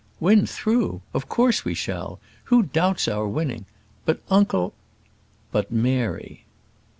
[0.19, 1.03] "Win through!
[1.13, 3.65] Of course we shall; who doubts our winning?
[4.03, 4.73] but, uncle"
[5.51, 6.43] "But, Mary."